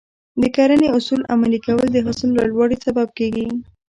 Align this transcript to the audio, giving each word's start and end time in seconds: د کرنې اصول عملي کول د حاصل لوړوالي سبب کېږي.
د 0.41 0.43
کرنې 0.55 0.87
اصول 0.97 1.21
عملي 1.33 1.59
کول 1.65 1.87
د 1.91 1.97
حاصل 2.05 2.29
لوړوالي 2.37 2.77
سبب 2.85 3.07
کېږي. 3.17 3.47